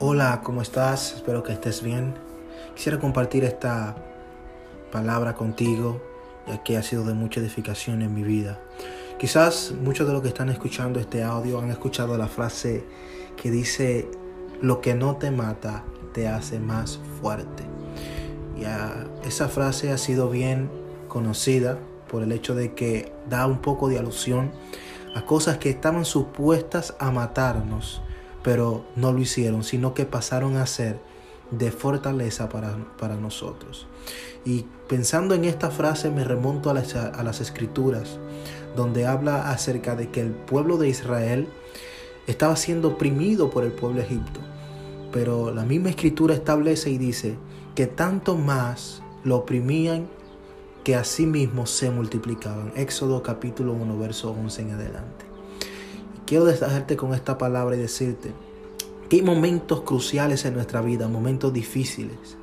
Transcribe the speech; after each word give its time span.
Hola, 0.00 0.42
¿cómo 0.44 0.62
estás? 0.62 1.14
Espero 1.14 1.42
que 1.42 1.52
estés 1.52 1.82
bien. 1.82 2.14
Quisiera 2.76 3.00
compartir 3.00 3.42
esta 3.42 3.96
palabra 4.92 5.34
contigo, 5.34 6.00
ya 6.46 6.62
que 6.62 6.76
ha 6.76 6.84
sido 6.84 7.02
de 7.02 7.14
mucha 7.14 7.40
edificación 7.40 8.02
en 8.02 8.14
mi 8.14 8.22
vida. 8.22 8.60
Quizás 9.18 9.72
muchos 9.72 10.06
de 10.06 10.12
los 10.12 10.22
que 10.22 10.28
están 10.28 10.50
escuchando 10.50 11.00
este 11.00 11.24
audio 11.24 11.58
han 11.58 11.72
escuchado 11.72 12.16
la 12.16 12.28
frase 12.28 12.84
que 13.36 13.50
dice, 13.50 14.08
lo 14.62 14.80
que 14.80 14.94
no 14.94 15.16
te 15.16 15.32
mata 15.32 15.82
te 16.14 16.28
hace 16.28 16.60
más 16.60 17.00
fuerte. 17.20 17.64
Ya 18.56 19.04
esa 19.24 19.48
frase 19.48 19.90
ha 19.90 19.98
sido 19.98 20.30
bien 20.30 20.70
conocida 21.08 21.76
por 22.08 22.22
el 22.22 22.30
hecho 22.30 22.54
de 22.54 22.72
que 22.72 23.12
da 23.28 23.48
un 23.48 23.58
poco 23.58 23.88
de 23.88 23.98
alusión 23.98 24.52
a 25.16 25.26
cosas 25.26 25.58
que 25.58 25.70
estaban 25.70 26.04
supuestas 26.04 26.94
a 27.00 27.10
matarnos, 27.10 28.00
pero 28.48 28.86
no 28.96 29.12
lo 29.12 29.18
hicieron, 29.18 29.62
sino 29.62 29.92
que 29.92 30.06
pasaron 30.06 30.56
a 30.56 30.64
ser 30.64 30.98
de 31.50 31.70
fortaleza 31.70 32.48
para, 32.48 32.78
para 32.98 33.14
nosotros. 33.14 33.86
Y 34.42 34.64
pensando 34.88 35.34
en 35.34 35.44
esta 35.44 35.70
frase 35.70 36.08
me 36.08 36.24
remonto 36.24 36.70
a 36.70 36.72
las, 36.72 36.94
a 36.94 37.22
las 37.22 37.42
escrituras, 37.42 38.18
donde 38.74 39.06
habla 39.06 39.50
acerca 39.50 39.96
de 39.96 40.08
que 40.08 40.22
el 40.22 40.30
pueblo 40.30 40.78
de 40.78 40.88
Israel 40.88 41.46
estaba 42.26 42.56
siendo 42.56 42.88
oprimido 42.88 43.50
por 43.50 43.64
el 43.64 43.72
pueblo 43.72 43.98
de 43.98 44.06
Egipto. 44.06 44.40
Pero 45.12 45.52
la 45.52 45.66
misma 45.66 45.90
escritura 45.90 46.32
establece 46.32 46.88
y 46.88 46.96
dice 46.96 47.36
que 47.74 47.86
tanto 47.86 48.34
más 48.34 49.02
lo 49.24 49.36
oprimían 49.36 50.08
que 50.84 50.96
asimismo 50.96 51.66
se 51.66 51.90
multiplicaban. 51.90 52.72
Éxodo 52.76 53.22
capítulo 53.22 53.74
1, 53.74 53.98
verso 53.98 54.30
11 54.30 54.62
en 54.62 54.70
adelante. 54.70 55.27
Quiero 56.28 56.44
dejarte 56.44 56.94
con 56.98 57.14
esta 57.14 57.38
palabra 57.38 57.74
y 57.74 57.78
decirte 57.78 58.34
que 59.08 59.16
hay 59.16 59.22
momentos 59.22 59.80
cruciales 59.80 60.44
en 60.44 60.52
nuestra 60.52 60.82
vida, 60.82 61.08
momentos 61.08 61.54
difíciles, 61.54 62.36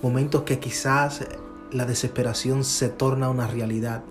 momentos 0.00 0.42
que 0.42 0.60
quizás 0.60 1.26
la 1.72 1.84
desesperación 1.84 2.62
se 2.62 2.88
torna 2.88 3.30
una 3.30 3.48
realidad. 3.48 4.04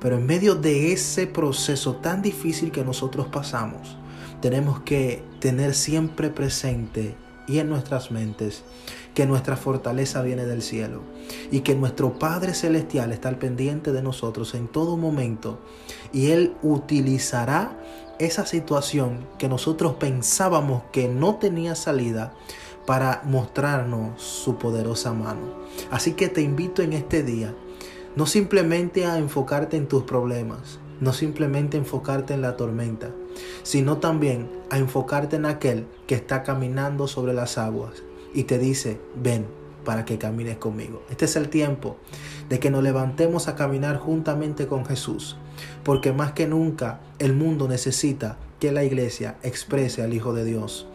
Pero 0.00 0.16
en 0.16 0.26
medio 0.26 0.54
de 0.54 0.92
ese 0.92 1.26
proceso 1.26 1.96
tan 1.96 2.22
difícil 2.22 2.70
que 2.70 2.84
nosotros 2.84 3.26
pasamos, 3.26 3.96
tenemos 4.40 4.78
que 4.82 5.24
tener 5.40 5.74
siempre 5.74 6.30
presente 6.30 7.16
y 7.48 7.58
en 7.58 7.68
nuestras 7.68 8.12
mentes 8.12 8.62
que 9.14 9.26
nuestra 9.26 9.56
fortaleza 9.56 10.22
viene 10.22 10.46
del 10.46 10.62
cielo 10.62 11.02
y 11.50 11.60
que 11.60 11.74
nuestro 11.74 12.18
Padre 12.18 12.54
Celestial 12.54 13.12
está 13.12 13.28
al 13.28 13.38
pendiente 13.38 13.92
de 13.92 14.02
nosotros 14.02 14.54
en 14.54 14.68
todo 14.68 14.96
momento 14.96 15.58
y 16.12 16.30
Él 16.30 16.54
utilizará 16.62 17.78
esa 18.18 18.46
situación 18.46 19.26
que 19.38 19.48
nosotros 19.48 19.94
pensábamos 19.94 20.84
que 20.92 21.08
no 21.08 21.36
tenía 21.36 21.74
salida 21.74 22.32
para 22.86 23.22
mostrarnos 23.24 24.20
su 24.20 24.56
poderosa 24.56 25.12
mano. 25.12 25.62
Así 25.90 26.12
que 26.12 26.28
te 26.28 26.42
invito 26.42 26.82
en 26.82 26.92
este 26.92 27.22
día 27.22 27.54
no 28.16 28.26
simplemente 28.26 29.06
a 29.06 29.18
enfocarte 29.18 29.76
en 29.76 29.88
tus 29.88 30.02
problemas, 30.02 30.78
no 31.00 31.12
simplemente 31.12 31.78
enfocarte 31.78 32.34
en 32.34 32.42
la 32.42 32.56
tormenta, 32.56 33.10
sino 33.62 33.98
también 33.98 34.50
a 34.70 34.78
enfocarte 34.78 35.36
en 35.36 35.46
aquel 35.46 35.86
que 36.06 36.14
está 36.14 36.42
caminando 36.42 37.08
sobre 37.08 37.32
las 37.32 37.56
aguas 37.56 38.02
y 38.34 38.44
te 38.44 38.58
dice, 38.58 39.00
ven 39.14 39.46
para 39.84 40.04
que 40.04 40.18
camines 40.18 40.58
conmigo. 40.58 41.02
Este 41.10 41.24
es 41.24 41.36
el 41.36 41.48
tiempo 41.48 41.96
de 42.48 42.60
que 42.60 42.70
nos 42.70 42.82
levantemos 42.82 43.48
a 43.48 43.56
caminar 43.56 43.98
juntamente 43.98 44.66
con 44.66 44.84
Jesús, 44.84 45.36
porque 45.82 46.12
más 46.12 46.32
que 46.32 46.46
nunca 46.46 47.00
el 47.18 47.32
mundo 47.32 47.68
necesita 47.68 48.36
que 48.60 48.72
la 48.72 48.84
iglesia 48.84 49.36
exprese 49.42 50.02
al 50.02 50.14
Hijo 50.14 50.32
de 50.32 50.44
Dios. 50.44 50.86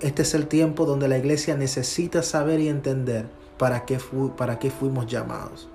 Este 0.00 0.22
es 0.22 0.34
el 0.34 0.46
tiempo 0.46 0.86
donde 0.86 1.08
la 1.08 1.18
iglesia 1.18 1.56
necesita 1.56 2.22
saber 2.22 2.60
y 2.60 2.68
entender 2.68 3.26
para 3.58 3.84
qué, 3.84 3.98
para 4.36 4.58
qué 4.58 4.70
fuimos 4.70 5.06
llamados. 5.06 5.68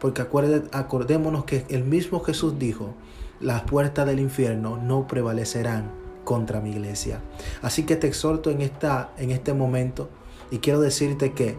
Porque 0.00 0.22
acordémonos 0.22 1.44
que 1.44 1.64
el 1.68 1.84
mismo 1.84 2.20
Jesús 2.20 2.58
dijo, 2.58 2.94
las 3.40 3.62
puertas 3.62 4.06
del 4.06 4.20
infierno 4.20 4.76
no 4.76 5.06
prevalecerán 5.06 5.90
contra 6.24 6.60
mi 6.60 6.70
iglesia. 6.70 7.20
Así 7.62 7.84
que 7.84 7.96
te 7.96 8.06
exhorto 8.06 8.50
en, 8.50 8.60
esta, 8.60 9.12
en 9.18 9.30
este 9.30 9.54
momento 9.54 10.08
y 10.50 10.58
quiero 10.58 10.80
decirte 10.80 11.32
que 11.32 11.56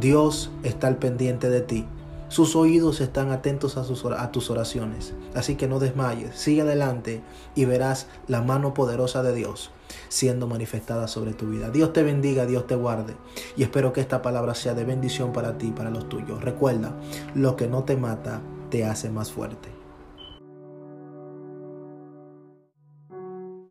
Dios 0.00 0.50
está 0.62 0.86
al 0.86 0.96
pendiente 0.96 1.50
de 1.50 1.60
ti. 1.60 1.86
Sus 2.28 2.56
oídos 2.56 3.02
están 3.02 3.30
atentos 3.30 3.76
a, 3.76 4.32
tus 4.32 4.50
oraciones. 4.50 5.12
Así 5.34 5.56
que 5.56 5.68
no 5.68 5.78
desmayes, 5.78 6.34
sigue 6.34 6.62
adelante 6.62 7.20
y 7.54 7.66
verás 7.66 8.06
la 8.26 8.40
mano 8.40 8.72
poderosa 8.72 9.22
de 9.22 9.34
Dios 9.34 9.70
siendo 10.08 10.46
manifestada 10.46 11.08
sobre 11.08 11.34
tu 11.34 11.50
vida. 11.50 11.68
Dios 11.68 11.92
te 11.92 12.02
bendiga, 12.02 12.46
Dios 12.46 12.66
te 12.66 12.74
guarde. 12.74 13.14
Y 13.54 13.62
espero 13.62 13.92
que 13.92 14.00
esta 14.00 14.22
palabra 14.22 14.54
sea 14.54 14.72
de 14.72 14.84
bendición 14.84 15.34
para 15.34 15.58
ti 15.58 15.68
y 15.68 15.72
para 15.72 15.90
los 15.90 16.08
tuyos. 16.08 16.42
Recuerda, 16.42 16.94
lo 17.34 17.56
que 17.56 17.66
no 17.66 17.84
te 17.84 17.98
mata 17.98 18.40
te 18.70 18.86
hace 18.86 19.10
más 19.10 19.30
fuerte. 19.30 19.81